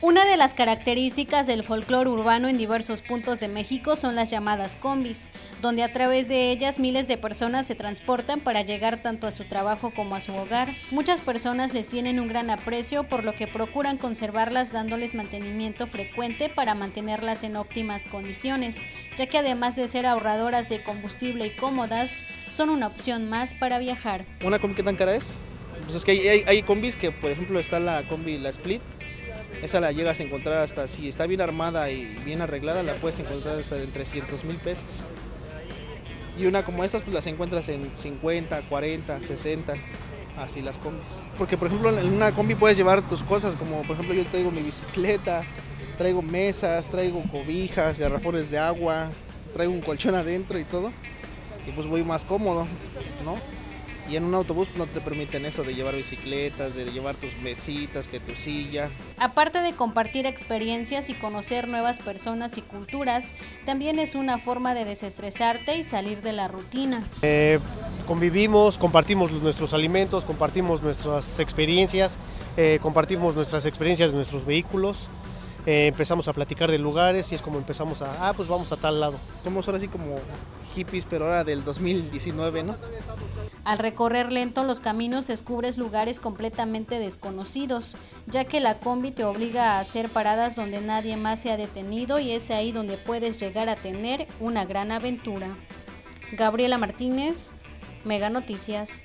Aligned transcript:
Una 0.00 0.26
de 0.26 0.36
las 0.36 0.52
características 0.52 1.46
del 1.46 1.64
folclore 1.64 2.10
urbano 2.10 2.46
en 2.46 2.58
diversos 2.58 3.00
puntos 3.00 3.40
de 3.40 3.48
México 3.48 3.96
son 3.96 4.14
las 4.14 4.30
llamadas 4.30 4.76
combis, 4.76 5.30
donde 5.62 5.82
a 5.82 5.92
través 5.92 6.28
de 6.28 6.52
ellas 6.52 6.78
miles 6.78 7.08
de 7.08 7.16
personas 7.16 7.66
se 7.66 7.74
transportan 7.74 8.40
para 8.40 8.60
llegar 8.60 9.02
tanto 9.02 9.26
a 9.26 9.32
su 9.32 9.44
trabajo 9.44 9.92
como 9.94 10.14
a 10.14 10.20
su 10.20 10.34
hogar. 10.34 10.68
Muchas 10.90 11.22
personas 11.22 11.72
les 11.72 11.88
tienen 11.88 12.20
un 12.20 12.28
gran 12.28 12.50
aprecio 12.50 13.08
por 13.08 13.24
lo 13.24 13.34
que 13.34 13.48
procuran 13.48 13.96
conservarlas 13.96 14.72
dándoles 14.72 15.14
mantenimiento 15.14 15.86
frecuente 15.86 16.50
para 16.50 16.74
mantenerlas 16.74 17.42
en 17.42 17.56
óptimas 17.56 18.06
condiciones, 18.06 18.82
ya 19.16 19.26
que 19.26 19.38
además 19.38 19.74
de 19.74 19.88
ser 19.88 20.04
ahorradoras 20.04 20.68
de 20.68 20.84
combustible 20.84 21.46
y 21.46 21.56
cómodas, 21.56 22.24
son 22.50 22.68
una 22.68 22.88
opción 22.88 23.28
más 23.28 23.54
para 23.54 23.78
viajar. 23.78 24.26
¿Una 24.44 24.58
combi 24.58 24.76
qué 24.76 24.82
tan 24.82 24.96
cara 24.96 25.14
es? 25.14 25.34
Pues 25.84 25.96
es 25.96 26.04
que 26.04 26.12
hay, 26.12 26.44
hay, 26.46 26.62
combis 26.62 26.96
que, 26.96 27.12
por 27.12 27.30
ejemplo, 27.30 27.58
está 27.60 27.78
la 27.78 28.06
combi, 28.08 28.38
la 28.38 28.48
Split, 28.48 28.80
esa 29.62 29.80
la 29.80 29.92
llegas 29.92 30.20
a 30.20 30.22
encontrar 30.22 30.58
hasta, 30.58 30.88
si 30.88 31.08
está 31.08 31.26
bien 31.26 31.40
armada 31.40 31.90
y 31.90 32.04
bien 32.24 32.40
arreglada, 32.40 32.82
la 32.82 32.94
puedes 32.94 33.18
encontrar 33.18 33.58
hasta 33.58 33.80
en 33.80 33.90
300 33.90 34.44
mil 34.44 34.56
pesos. 34.56 35.04
Y 36.38 36.46
una 36.46 36.64
como 36.64 36.84
estas, 36.84 37.02
pues 37.02 37.14
las 37.14 37.26
encuentras 37.26 37.68
en 37.68 37.94
50, 37.94 38.62
40, 38.68 39.22
60, 39.22 39.74
así 40.38 40.62
las 40.62 40.78
combis. 40.78 41.22
Porque, 41.38 41.56
por 41.56 41.68
ejemplo, 41.68 41.96
en 41.96 42.12
una 42.12 42.32
combi 42.32 42.54
puedes 42.54 42.76
llevar 42.76 43.02
tus 43.02 43.22
cosas, 43.22 43.54
como 43.56 43.82
por 43.82 43.94
ejemplo 43.94 44.14
yo 44.14 44.24
traigo 44.24 44.50
mi 44.50 44.62
bicicleta, 44.62 45.44
traigo 45.96 46.22
mesas, 46.22 46.90
traigo 46.90 47.22
cobijas, 47.30 47.98
garrafones 47.98 48.50
de 48.50 48.58
agua, 48.58 49.10
traigo 49.52 49.72
un 49.72 49.80
colchón 49.80 50.14
adentro 50.14 50.58
y 50.58 50.64
todo. 50.64 50.92
Y 51.66 51.70
pues 51.70 51.86
voy 51.86 52.02
más 52.02 52.24
cómodo, 52.24 52.66
¿no? 53.24 53.38
Y 54.10 54.16
en 54.16 54.24
un 54.24 54.34
autobús 54.34 54.68
no 54.76 54.86
te 54.86 55.00
permiten 55.00 55.46
eso 55.46 55.62
de 55.62 55.74
llevar 55.74 55.94
bicicletas, 55.94 56.74
de 56.74 56.84
llevar 56.86 57.14
tus 57.14 57.36
mesitas, 57.42 58.06
que 58.06 58.20
tu 58.20 58.34
silla. 58.34 58.90
Aparte 59.18 59.60
de 59.60 59.72
compartir 59.72 60.26
experiencias 60.26 61.08
y 61.08 61.14
conocer 61.14 61.68
nuevas 61.68 62.00
personas 62.00 62.58
y 62.58 62.62
culturas, 62.62 63.34
también 63.64 63.98
es 63.98 64.14
una 64.14 64.38
forma 64.38 64.74
de 64.74 64.84
desestresarte 64.84 65.78
y 65.78 65.84
salir 65.84 66.20
de 66.20 66.32
la 66.32 66.48
rutina. 66.48 67.02
Eh, 67.22 67.58
convivimos, 68.06 68.76
compartimos 68.76 69.32
nuestros 69.32 69.72
alimentos, 69.72 70.24
compartimos 70.24 70.82
nuestras 70.82 71.38
experiencias, 71.38 72.18
eh, 72.56 72.78
compartimos 72.82 73.34
nuestras 73.34 73.64
experiencias 73.64 74.10
de 74.10 74.16
nuestros 74.16 74.44
vehículos. 74.44 75.08
Eh, 75.66 75.86
empezamos 75.86 76.28
a 76.28 76.34
platicar 76.34 76.70
de 76.70 76.78
lugares 76.78 77.32
y 77.32 77.34
es 77.34 77.42
como 77.42 77.56
empezamos 77.56 78.02
a, 78.02 78.28
ah, 78.28 78.34
pues 78.34 78.48
vamos 78.48 78.70
a 78.72 78.76
tal 78.76 79.00
lado. 79.00 79.18
Somos 79.42 79.66
ahora 79.66 79.80
sí 79.80 79.88
como 79.88 80.18
hippies, 80.74 81.06
pero 81.06 81.24
ahora 81.24 81.42
del 81.42 81.64
2019, 81.64 82.64
¿no? 82.64 82.76
Al 83.64 83.78
recorrer 83.78 84.30
lento 84.30 84.62
los 84.64 84.80
caminos 84.80 85.26
descubres 85.26 85.78
lugares 85.78 86.20
completamente 86.20 86.98
desconocidos, 86.98 87.96
ya 88.26 88.44
que 88.44 88.60
la 88.60 88.78
combi 88.78 89.10
te 89.10 89.24
obliga 89.24 89.72
a 89.72 89.80
hacer 89.80 90.10
paradas 90.10 90.54
donde 90.54 90.82
nadie 90.82 91.16
más 91.16 91.40
se 91.40 91.50
ha 91.50 91.56
detenido 91.56 92.18
y 92.18 92.32
es 92.32 92.50
ahí 92.50 92.72
donde 92.72 92.98
puedes 92.98 93.40
llegar 93.40 93.70
a 93.70 93.76
tener 93.76 94.28
una 94.40 94.66
gran 94.66 94.92
aventura. 94.92 95.56
Gabriela 96.32 96.76
Martínez, 96.76 97.54
Mega 98.04 98.28
Noticias. 98.28 99.02